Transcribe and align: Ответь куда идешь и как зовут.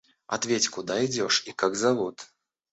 Ответь 0.25 0.67
куда 0.67 1.05
идешь 1.05 1.43
и 1.45 1.51
как 1.51 1.75
зовут. 1.75 2.27